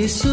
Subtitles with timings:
[0.00, 0.30] യേശു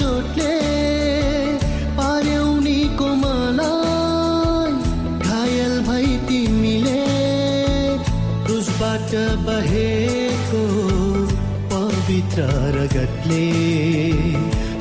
[0.00, 0.56] चोटले
[1.98, 4.72] पार्यौनीको मलाई
[5.28, 6.98] घायल भई तिमीले
[8.46, 9.14] क्रुसबाट
[9.48, 10.62] बहेको
[11.74, 12.48] पवित्र
[12.78, 13.46] रगतले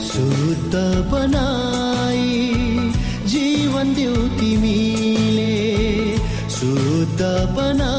[0.10, 0.76] शुद्ध
[1.12, 2.38] बनाई
[3.34, 5.54] जीवन देऊ तिमीले
[6.60, 7.22] शुद्ध
[7.58, 7.99] बनाई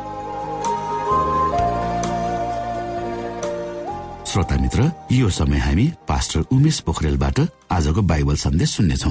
[4.31, 9.09] श्रोता मित्र यो समय हामी पास्टर उमेश पोखरेलबाट आजको बाइबल सन्देश सुन्नेछौ।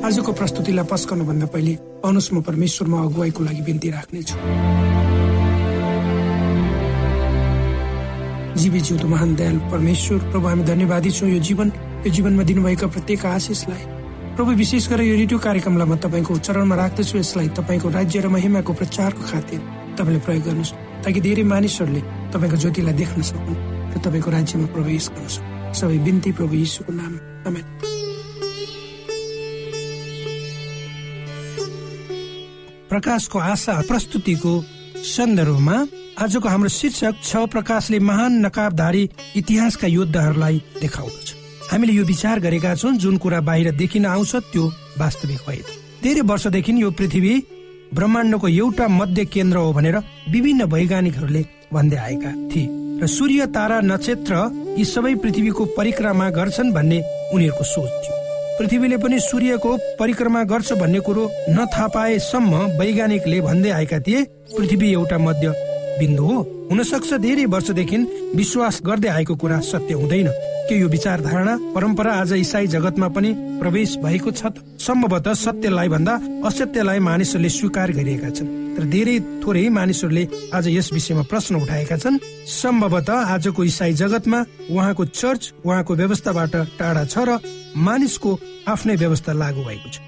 [0.00, 1.72] आजको प्रस्तुतिलाई पस्कनु भन्दा पहिले
[2.08, 4.36] आउनुहोस् म परमेश्वरमा अगुवाईको लागि बिन्ती राख्नेछु।
[8.56, 11.68] जीवी जिउँदो महान दयाल परमेश्वर प्रभु हामी धन्यवादी छौँ यो जीवन।
[12.00, 13.84] यो जीवनमा दिनुभएका प्रत्येक आशिषलाई।
[14.40, 18.72] प्रभु विशेष गरेर यो रेडियो कार्यक्रमलाई म तपाईँको चरणमा राख्दछु। यसलाई तपाईँको राज्य र महिमाको
[18.72, 19.60] प्रचारको खातिर
[20.00, 20.72] तपाईँले प्रयोग गर्नुहोस्।
[21.02, 22.02] ताकि धेरै मानिसहरूले
[22.32, 23.58] तपाईँको ज्योतिलाई देख्न सकुन्
[23.92, 27.12] र तपाईँको राज्यमा प्रवेश गर्न सकुन्। सबै बिन्ती प्रभु यीशुको नाम।
[32.90, 34.52] प्रकाशको आशा प्रस्तुतिको
[35.02, 35.76] सन्दर्भमा
[36.22, 39.02] आजको हाम्रो शीर्षक छ प्रकाशले महान नकाबधारी
[39.36, 41.28] इतिहासका योद्धाहरूलाई देखाउँदछ।
[41.72, 44.64] हामीले यो विचार गरेका छौँ जुन कुरा बाहिर देखिन आउँछ त्यो
[45.00, 45.64] वास्तविक होइन
[46.02, 47.34] धेरै वर्षदेखि यो पृथ्वी
[47.94, 49.96] ब्रह्माण्डको एउटा मध्य केन्द्र हो भनेर
[50.30, 52.68] विभिन्न वैज्ञानिकहरूले भन्दै आएका थिए
[53.02, 54.34] र सूर्य तारा नक्षत्र
[54.78, 56.98] यी सबै पृथ्वीको परिक्रमा गर्छन् भन्ने
[57.34, 58.16] उनीहरूको सोच थियो।
[58.58, 64.24] पृथ्वीले पनि सूर्यको परिक्रमा गर्छ भन्ने कुरो नथाहा पाएसम्म वैज्ञानिकले भन्दै आएका थिए
[64.56, 65.54] पृथ्वी एउटा मध्य
[65.98, 67.96] बिन्दु हो। हुन सक्छ धेरै वर्षदेखि
[68.32, 70.28] विश्वास गर्दै आएको कुरा सत्य हुँदैन।
[70.68, 74.56] के यो विचार धारणा परम्परा आज इसाई जगतमा पनि प्रवेश भएको छ?
[74.80, 76.14] सम्भवतः सत्यलाई भन्दा
[76.48, 80.24] असत्यलाई मानिसहरूले स्वीकार गरिएका छन्। तर धेरै थोरै मानिसहरूले
[80.56, 82.16] आज यस विषयमा प्रश्न उठाएका छन्।
[82.48, 84.40] सम्भवतः आजको इसाई जगतमा
[84.72, 87.30] उहाँको चर्च उहाँको व्यवस्थाबाट टाढा छ र
[87.76, 88.30] मानिसको
[88.72, 90.00] आफ्नै व्यवस्था लागू भएको छ।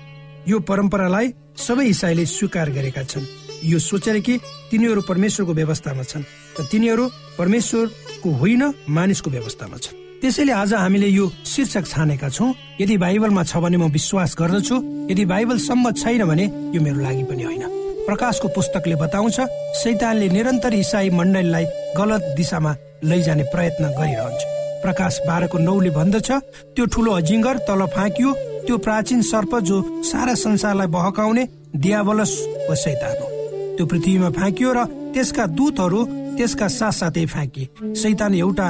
[0.49, 1.28] यो परम्परालाई
[1.61, 4.38] सबै इसाईले स्वीकार गरेका छन्। यो सोचेर कि
[4.71, 6.25] तिनीहरू परमेश्वरको व्यवस्थामा छन्
[6.61, 7.04] र तिनीहरू
[7.38, 13.56] परमेश्वरको होइन मानिसको व्यवस्थामा छन्। त्यसैले आज हामीले यो शीर्षक छानेका छौँ। यदि बाइबलमा छ
[13.61, 14.76] भने म विश्वास गर्दछु।
[15.11, 16.44] यदि बाइबल सम्मत छैन भने
[16.76, 17.64] यो मेरो लागि पनि होइन।
[18.06, 19.40] प्रकाशको पुस्तकले बताउँछ
[19.80, 21.64] शैतानले निरन्तर इसाई मण्डलीलाई
[21.97, 22.73] गलत दिशामा
[23.04, 24.42] लैजाने प्रयत्न गरिरहन्छ।
[24.85, 26.30] प्रकाश बाह्रको नौले भन्दछ
[26.76, 28.33] त्यो ठुलो अजिङ्गर तल फाँकियो
[28.64, 31.44] त्यो प्राचीन सर्प जो सारा संसारलाई बहकाउने
[31.76, 32.33] दियावलस
[32.68, 33.34] वा शैतान हो।
[33.76, 36.00] त्यो पृथ्वीमा फ्याँकियो र त्यसका दूतहरू
[36.37, 38.69] त्यसका साथसाथै फ्याँकिए शैतान एउटा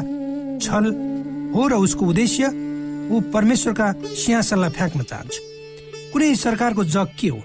[0.64, 0.84] छल
[1.54, 2.42] हो र उसको उद्देश्य
[3.12, 5.34] ऊ परमेश्वरका सिंहासनलाई फ्याँक्न चाहन्छ।
[6.12, 7.40] कुनै सरकारको जग के हो?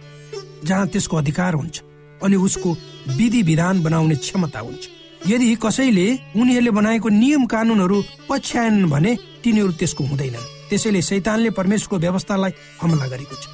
[0.65, 1.75] जहाँ त्यसको अधिकार हुन्छ
[2.23, 2.69] अनि उसको
[3.17, 4.83] विधि विधान बनाउने क्षमता हुन्छ।
[5.27, 7.97] यदि कसैले उनीहरूले बनाएको नियम कानुनहरू
[8.29, 9.11] पछ्याएनन् भने
[9.43, 12.51] तिनीहरू त्यसको हुँदैनन्। त्यसैले शैतानले परमेश्वरको व्यवस्थालाई
[12.81, 13.45] हमला गरेको छ।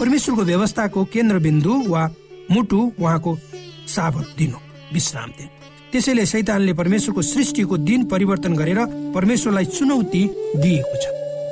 [0.00, 2.02] परमेश्वरको व्यवस्थाको केन्द्रबिन्दु वा
[2.50, 3.36] मुटु उहाँको
[3.86, 4.54] साबत दिन।
[4.92, 5.48] विश्राम दिन।
[5.92, 8.80] त्यसैले शैतानले परमेश्वरको सृष्टिको दिन परिवर्तन गरेर
[9.14, 10.22] परमेश्वरलाई चुनौती
[10.56, 11.04] दिएको छ।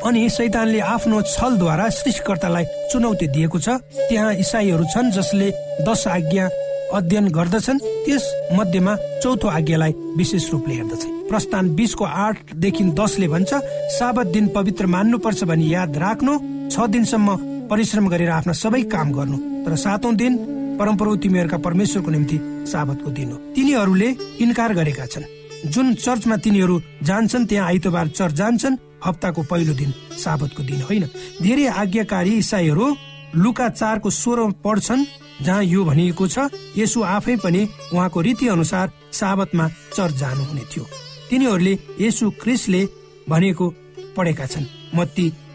[0.07, 3.69] अनि शैतानले आफ्नो छलद्वारा सृष्टिकर्तालाई चुनौती दिएको छ।
[4.11, 5.51] त्यहाँ इसाईहरू छन् जसले
[5.87, 6.49] दश आज्ञा
[6.93, 13.51] अध्ययन गर्दछन्। त्यस मध्येमा चौथो आज्ञालाई विशेष रूपले हेर्दछन्। प्रस्थान बिसको आठदेखि दसले भन्छ
[13.99, 16.33] साबत दिन पवित्र मान्नुपर्छ भनी याद राख्नु।
[16.69, 17.29] छ दिनसम्म
[17.71, 20.33] परिश्रम गरेर आफ्ना सबै काम गर्नु। तर सातौं दिन
[20.83, 22.37] परमप्रभु तिमीहरूका परमेश्वरको निम्ति
[22.67, 24.09] साबतको दिन हो। तिनीहरूले
[24.43, 25.25] इन्कार गरेका छन्।
[25.71, 31.05] जुन चर्चमा तिनीहरू जान्छन् त्यहाँ आइतबार चर्च जान्छन् हप्ताको पहिलो दिन साबतको दिन होइन।
[31.43, 32.87] धेरै आज्ञाकारी इसाईहरू
[33.37, 35.05] लुका चारको स्वर पढ्छन्
[35.43, 37.63] जहाँ यो भनिएको छ यसो आफै पनि
[37.95, 40.85] उहाँको रीति अनुसार साबतमा चर्च जानुहुने थियो।
[41.31, 42.83] तिनीहरूले यसु क्रिसले
[43.29, 43.75] भनेको
[44.17, 44.67] पढेका छन्।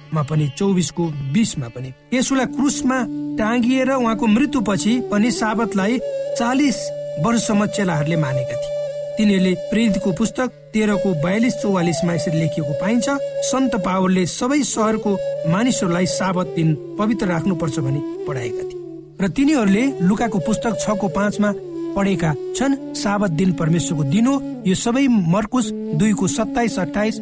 [0.07, 2.97] मत्तीमा पनि चौबिसको बिसमा पनि। यसुलाई क्रुसमा
[3.37, 5.99] टाँगिएर उहाँको मृत्युपछि पनि साबतलाई
[6.37, 6.77] चालिस
[7.25, 8.75] वर्षसम्म चेलाहरूले मानेका थिए।
[9.17, 13.09] तिनीहरूले प्रेरितको पुस्तक तेह्रको बयालिस चौवालिसमा यसरी लेखिएको पाइन्छ
[13.51, 15.11] सन्त पावलले सबै सहरको
[15.51, 18.81] मानिसहरूलाई साबत दिन पवित्र राख्नुपर्छ भनी पढाएका थिए।
[19.21, 21.53] र तिनीहरूले लुकाको पुस्तक छको पाँचमा
[21.95, 24.35] पढेका छन् साबत दिन परमेश्वरको दिन हो
[24.67, 27.19] यो सबै मर्कुस दुईको सत्ताइस अठाइस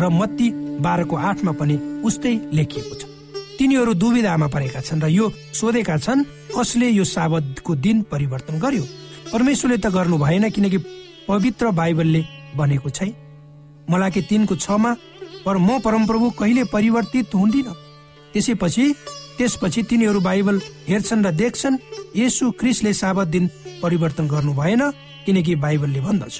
[0.00, 0.48] र मत्ती
[0.80, 3.02] बाह्रको आठमा पनि उस्तै लेखिएको छ।
[3.58, 8.84] तिनीहरू दुविधामा परेका छन् र यो सोधेका छन् कसले यो साबतको दिन परिवर्तन गर्यो?
[9.32, 10.78] परमेश्वरले त गर्नु भएन किनकि
[11.28, 12.22] पवित्र बाइबलले
[12.56, 13.10] भनेको छै
[13.90, 14.92] मलाई तिनको छमा
[15.44, 17.68] पर म परमप्रभु कहिले परिवर्तित हुँदिन?
[18.32, 18.84] त्यसैपछि
[19.38, 20.56] त्यसपछि तिनीहरू बाइबल
[20.88, 21.76] हेर्छन् र देख्छन्
[22.16, 23.44] यसु क्रिसले साबत दिन
[23.82, 24.82] परिवर्तन गर्नु भएन
[25.26, 26.34] किनकि बाइबलले भन्दछ।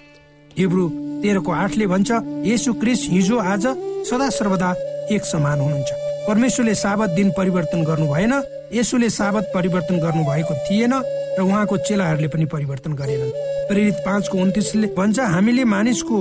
[0.59, 0.88] हिब्रू
[1.23, 2.11] तेह्रको आठले भन्छ
[2.47, 3.67] यसु क्रिस हिजो आज
[4.09, 4.71] सदा सर्वदा
[5.11, 5.90] एक समान हुनुहुन्छ।
[6.28, 8.33] परमेश्वरले साबत दिन परिवर्तन गर्नु भएन
[8.75, 10.95] यसुले साबत परिवर्तन गर्नु भएको थिएन
[11.38, 13.31] र उहाँको चेलाहरूले पनि परिवर्तन गरेनन्।
[13.69, 16.19] प्रेरित पाँचको उन्तिसले भन्छ हामीले मानिसको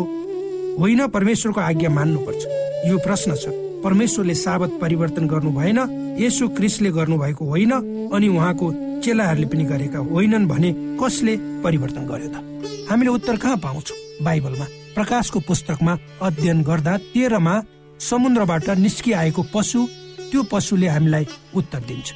[0.80, 2.42] होइन परमेश्वरको आज्ञा मान्नुपर्छ।
[2.88, 3.54] यो प्रश्न छ।
[3.84, 5.80] परमेश्वरले साबत परिवर्तन गर्नु भएन
[6.20, 7.72] यसो क्रिसले गर्नु भएको होइन
[8.14, 8.66] अनि उहाँको
[9.04, 12.38] चेलाहरूले पनि गरेका होइनन् भने कसले परिवर्तन गर्यो त?
[12.90, 13.98] हामीले उत्तर कहाँ पाउँछौँ?
[14.24, 17.56] बाइबलमा प्रकाशको पुस्तकमा अध्ययन गर्दा तेह्रमा
[18.00, 19.80] समुद्रबाट निस्किआएको पशु
[20.32, 22.08] त्यो पशुले हामीलाई उत्तर दिन्छ।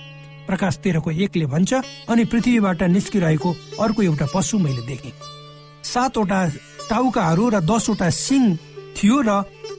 [0.48, 1.74] प्रकाश तेह्रको एकले भन्छ
[2.10, 5.14] अनि पृथ्वीबाट निस्किरहेको अर्को एउटा पशु मैले देखेँ।
[5.84, 6.40] सातवटा
[6.90, 8.44] टाउकाहरू र दसवटा सिङ
[8.98, 9.30] थियो र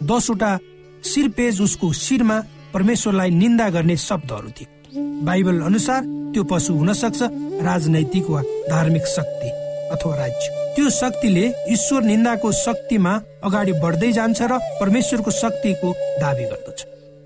[0.02, 0.50] दसवटा
[1.05, 2.38] सिरपेज उसको शिरमा
[2.75, 4.69] परमेश्वरलाई निन्दा गर्ने शब्दहरू थिए।
[5.26, 6.00] बाइबल अनुसार
[6.33, 7.21] त्यो पशु हुन सक्छ
[7.62, 9.62] राजनैतिक वा धार्मिक शक्ति।
[9.92, 13.12] अथवा राज्य। त्यो शक्तिले ईश्वर निन्दाको शक्तिमा
[13.44, 15.88] अगाडि बढ्दै जान्छ र परमेश्वरको शक्तिको
[16.20, 16.80] दावी गर्दछ।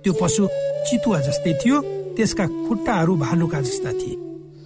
[0.05, 0.43] त्यो पशु
[0.87, 1.77] चितुवा जस्तै थियो
[2.17, 4.17] त्यसका खुट्टाहरू भालुका जस्ता थिए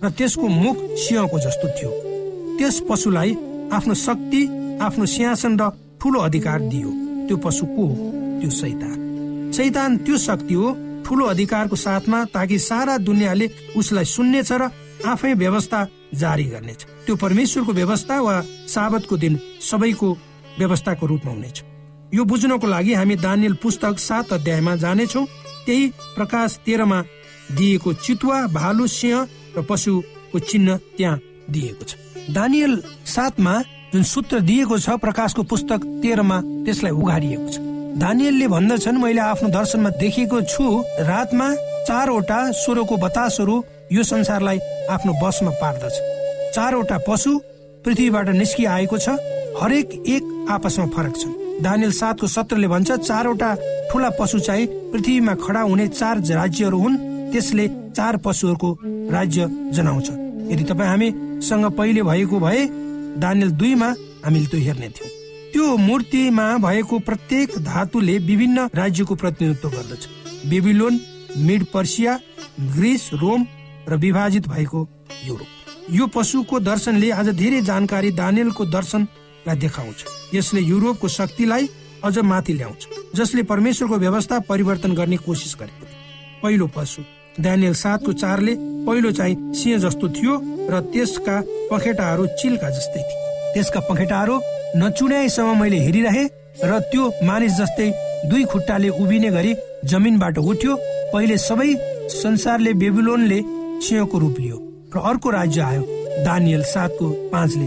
[0.04, 1.90] र त्यसको मुख सिंहको जस्तो थियो।
[2.59, 3.30] त्यस पशुलाई
[3.73, 4.42] आफ्नो शक्ति
[4.80, 5.62] आफ्नो सिंहासन र
[6.00, 6.90] ठुलो अधिकार दियो।
[7.26, 7.97] त्यो पशु को हो?
[8.40, 8.97] त्यो सैतान
[9.57, 10.66] सैतान त्यो शक्ति हो
[11.04, 14.71] ठुलो अधिकारको साथमा ताकि सारा दुनियाँले उसलाई सुन्नेछ र
[15.07, 15.80] आफै व्यवस्था
[16.14, 20.09] जारी गर्नेछ। त्यो परमेश्वरको व्यवस्था वा साबतको दिन सबैको
[20.59, 21.62] व्यवस्थाको रूपमा हुनेछ।
[22.14, 25.25] यो बुझ्नको लागि हामी दानियल पुस्तक सात अध्यायमा जानेछौ
[25.67, 25.87] त्यही
[26.17, 27.02] प्रकाश तेह्रमा
[27.57, 29.26] दिएको चितुवा भालु सिंह
[29.57, 31.95] र पशुको चिन्ह त्यहाँ दिएको छ।
[32.31, 33.55] दानियल सातमा
[33.93, 37.59] जुन सूत्र दिएको छ प्रकाशको पुस्तक तेह्रमा त्यसलाई उघारिएको छ।
[37.99, 40.64] दानियलले भन्दछन् मैले आफ्नो दर्शनमा देखेको छु
[41.07, 41.49] रातमा
[41.87, 43.57] चारवटा स्वरको बतासहरू
[43.93, 44.59] यो संसारलाई
[44.91, 45.95] आफ्नो बसमा पार्दछ।
[46.55, 47.39] चारवटा पशु
[47.85, 49.09] पृथ्वीबाट निस्किआएको छ
[49.59, 53.51] हरेक एक आपसमा फरक छन्। दानियल सातको सत्रले भन्छ चारवटा
[53.91, 56.97] ठुला पशु चाहिँ पृथ्वीमा खडा हुने चार राज्यहरू हुन्
[57.33, 57.67] त्यसले
[57.97, 58.71] चार पशुहरूको
[59.11, 60.09] राज्य जनाउँछ।
[60.53, 62.67] यदि तपाईँ हामीसँग पहिले भएको भए
[63.19, 63.95] दानियल दुईमा
[64.25, 65.11] हामीले त्यो हेर्ने थियौँ।
[65.53, 70.03] त्यो मूर्तिमा भएको प्रत्येक धातुले विभिन्न राज्यको प्रतिनिधित्व गर्दछ।
[70.47, 71.01] Babylon
[71.39, 72.19] Medo Persia
[72.77, 73.47] Greece Rome
[73.89, 74.87] र विभाजित भएको
[75.27, 75.49] युरोप।
[75.91, 81.69] यो पशुको दर्शनले आज धेरै जानकारी दानियलको दर्शनलाई देखाउँछ। यसले युरोपको शक्तिलाई
[82.05, 85.87] अझ माथि ल्याउँछ जसले परमेश्वरको व्यवस्था परिवर्तन गर्ने कोसिस गरेको
[86.43, 87.03] पहिलो पशु
[87.41, 88.55] दानियल सातको चारले
[88.87, 90.35] पहिलो चाहिँ सिंह जस्तो थियो
[90.71, 93.19] र त्यसका पखेटाहरू चिल्का जस्तै थिए।
[93.55, 94.41] त्यसका पखेटाहरू
[94.77, 96.25] नचुड्याएसम्म मैले हेरिरहे
[96.65, 97.91] र त्यो मानिस जस्तै
[98.31, 100.77] दुई खुट्टाले उभिने गरी जमिनबाट उठ्यो।
[101.13, 101.71] पहिले सबै
[102.15, 103.39] संसारले बेबिलोनले
[103.81, 104.57] सिंहको रूप लियो
[104.95, 105.83] र अर्को राज्य आयो
[106.25, 107.67] दानियल सातको पाँचले।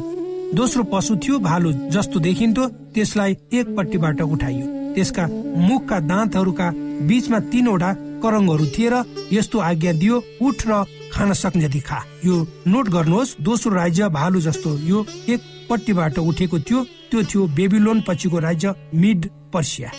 [0.55, 4.65] दोस्रो पशु थियो भालु जस्तो देखिन्थ्यो त्यसलाई एकपट्टिबाट उठाइयो।
[4.95, 5.27] त्यसका
[5.67, 6.71] मुखका दाँतहरूका
[7.07, 7.93] बीचमा तीनवटा
[8.23, 12.35] करङहरू थिए र यस्तो आज्ञा दियो उठ र खान सक्ने जति खा यो
[12.67, 18.39] नोट गर्नुहोस् दोस्रो राज्य भालु जस्तो यो एक पट्टिबाट उठेको थियो त्यो थियो बेबिलोन पछिको
[18.39, 19.89] राज्य मिड पर्सिया।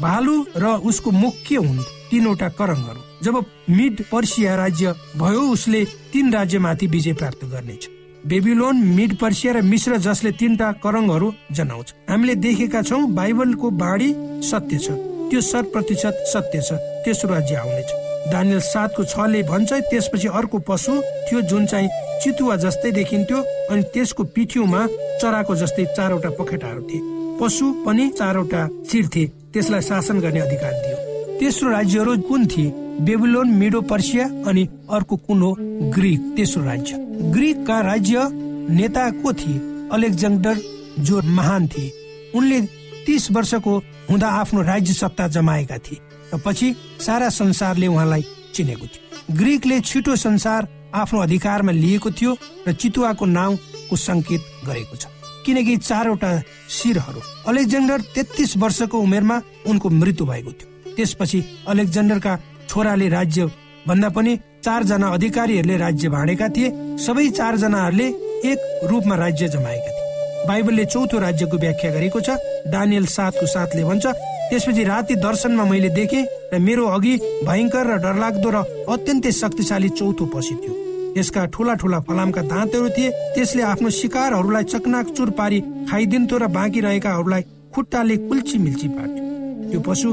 [0.00, 3.34] भालु र उसको मुख्य हुन् तीनवटा करङहरू जब
[3.70, 7.88] मिड पर्सिया राज्य भयो उसले तीन राज्यमाथि विजय प्राप्त गर्नेछ।
[8.26, 14.08] बेबिलोन मिड पर्सिया र मिश्र जसले तीनटा करङहरू जनाउँछ। हामीले देखेका छौँ बाइबलको बाणी
[14.42, 14.90] सत्य छ।
[15.30, 16.72] त्यो शत प्रतिशत सत्य छ।
[17.04, 17.90] तेस्रो राज्य आउनेछ।
[18.32, 20.92] दानियल सातको छले भन्छ त्यसपछि अर्को पशु
[21.26, 21.88] थियो जुन चाहिँ
[22.22, 23.38] चितुवा जस्तै देखिन्थ्यो
[23.70, 24.86] अनि त्यसको पिठ्यौमा
[25.22, 27.00] चराको जस्तै चारवटा पखेटाहरू थिए।
[27.40, 30.96] पशु पनि चारवटा शिर थिए। त्यसलाई शासन गर्ने अधिकार दियो।
[31.40, 32.70] तेस्रो राज्यहरू कुन थिए?
[33.00, 35.56] बेबिलोन मिडो पर्सिया अनि अर्को कुन हो?
[35.96, 36.96] ग्रिक। तेस्रो राज्य।
[37.32, 38.28] ग्रिकका राज्य
[38.76, 39.58] नेता को थिए?
[39.92, 40.60] अलेक्जेन्डर
[41.00, 41.92] जो महान थिए।
[42.34, 42.60] उनले
[43.06, 43.76] तीस वर्षको
[44.10, 45.98] हुँदा आफ्नो राज्य सत्ता जमाएका थिए
[46.34, 52.36] र पछि सारा संसारले उहाँलाई चिनेको थियो। ग्रिकले छिटो संसार आफ्नो अधिकारमा लिएको थियो
[52.68, 55.06] र चितुवाको नाउँको संकेत गरेको छ।
[55.46, 56.30] किनकि चारवटा
[56.68, 57.20] शिरहरू?
[57.46, 59.36] अलेक्जेन्डर तेत्तिस वर्षको उमेरमा
[59.66, 61.38] उनको मृत्यु भएको थियो। त्यसपछि
[61.68, 62.32] अलेक्जेन्डरका
[62.68, 63.46] छोराले राज्य
[63.86, 68.06] भन्दा पनि चारजना अधिकारीहरूले राज्य भाँडेका थिए। सबै चारजनाहरूले
[68.50, 68.58] एक
[68.90, 70.04] रूपमा राज्य जमाएका थिए।
[70.48, 72.30] बाइबलले चौथो राज्यको व्याख्या गरेको छ।
[72.66, 74.06] दानियल सातको साथले भन्छ
[74.50, 77.14] त्यसपछि राति दर्शनमा मैले देखेँ र मेरो अघि
[77.46, 80.74] भयङ्कर र डरलाग्दो र अत्यन्तै शक्तिशाली चौथो पसी थियो।
[81.16, 86.80] यसका ठुला ठुला फलामका दाँतहरू थिए। त्यसले आफ्नो शिकारहरूलाई चकनाक चुर पारी खाइदिन्थ्यो र बाँकी
[86.80, 87.42] रहेकाहरूलाई
[87.74, 89.24] खुट्टाले कुल्ची मिल्ची पार्थ्यो।
[89.70, 90.08] त्यो पशु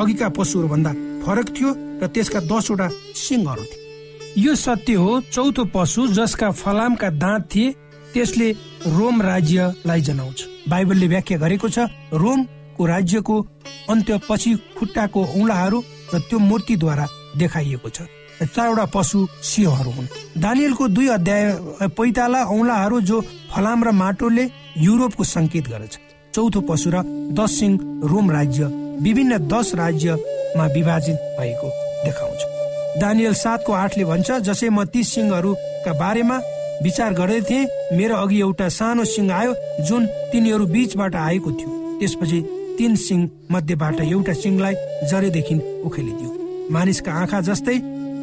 [0.00, 0.92] अघिका पशुहरू भन्दा
[1.24, 1.70] फरक थियो
[2.02, 7.72] र त्यसका दसवटा सिंहहरू थिए। यो सत्य हो चौथो पशु जसका फलामका दाँत थिए
[8.12, 8.50] त्यसले
[8.88, 11.78] रोम राज्यलाई जनाउँछ। बाइबलले व्याख्या गरेको छ
[12.14, 13.36] रोमको राज्यको
[13.90, 15.78] अन्त्य पछि खुट्टाको औलाहरू
[16.14, 17.06] र त्यो मूर्तिद्वारा
[17.36, 17.98] देखाइएको छ।
[18.38, 20.06] चारवटा पशु सिंहहरू हुन्।
[20.38, 21.44] दानियलको दुई अध्याय
[21.90, 23.20] पैताला औलाहरू जो
[23.52, 24.44] फलाम र माटोले
[24.78, 25.98] युरोपको संकेत गर्छ।
[26.34, 27.02] चौथो पशु र
[27.34, 27.74] दस सिंह
[28.04, 28.64] रोम राज्य
[29.02, 31.68] विभिन्न दस राज्यमा विभाजित भएको
[32.04, 32.40] देखाउँछ।
[33.00, 36.36] दानियल सातको आठले भन्छ जसै म ती सिंहहरूका बारेमा
[36.82, 41.70] विचार गर्दै थिए मेरो अघि एउटा सानो सिंह आयो जुन तिनीहरू बीचबाट आएको थियो।
[42.00, 42.40] त्यसपछि
[42.78, 44.74] तीन सिंह मध्येबाट एउटा सिंहलाई
[45.10, 46.30] जरेदेखि उखेलिदियो।
[46.70, 47.78] मानिसका आँखा जस्तै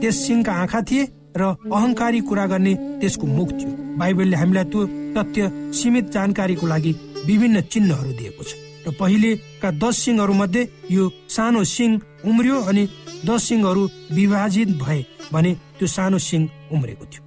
[0.06, 4.82] त्यस सिंहका आँखा थिए र अहंकारी कुरा गर्ने त्यसको मुख थियो। बाइबलले हामीलाई त्यो
[5.18, 5.42] तथ्य
[5.74, 6.92] सीमित जानकारीको लागि
[7.26, 8.54] विभिन्न चिन्हहरू दिएको छ।
[8.86, 12.84] र पहिलेका दस सिंहहरू मध्ये यो सानो सिंह उम्रियो अनि
[13.26, 15.02] दस सिंहहरू विभाजित भए
[15.34, 17.22] भने त्यो सानो सिंह उम्रेको थियो।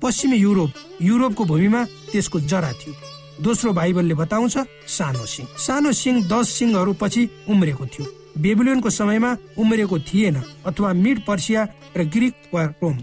[0.00, 0.70] पश्चिमी युरोप
[1.02, 2.92] युरोपको भूमिमा त्यसको जरा थियो।
[3.40, 8.06] दोस्रो बाइबलले बताउँछ सानो सिंह। सानो सिंह दस सिंहहरू पछि उम्रेको थियो।
[8.38, 11.66] बेबिलोनको समयमा उम्रेको थिएन अथवा मिड पर्सिया
[11.96, 12.96] र ग्रिक वा रोम।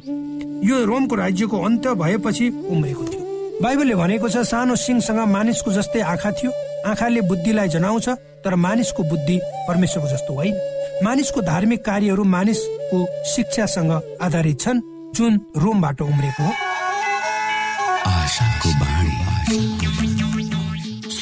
[0.63, 3.24] यो रोमको राज्यको अन्त भएपछि उम्रेको थियो।
[3.62, 6.52] बाइबलले भनेको छ सानो सिंहसँग मानिसको जस्तै आँखा थियो।
[6.88, 8.10] आँखाले बुद्धिलाई जनाउँछ
[8.44, 10.56] तर मानिसको बुद्धि परमेश्वरको जस्तो होइन।
[11.04, 14.82] मानिसको धार्मिक कार्यहरू मानिसको शिक्षासँग आधारित छन्
[15.15, 16.69] जुन रोमबाट उम्रेको हो।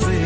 [0.00, 0.25] prayer.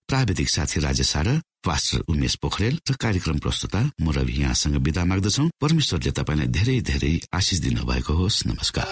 [0.11, 5.47] प्राविधिक साथी राजेश र पास्टर उमेश पोखरेल र कार्यक्रम प्रस्तुता म रवि यहाँसँग विदा माग्दछौ।
[5.61, 8.91] परमेश्वरले तपाईँलाई धेरै धेरै आशिष दिनुभएको होस्। नमस्कार।